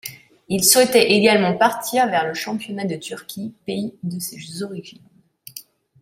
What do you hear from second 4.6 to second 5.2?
origines.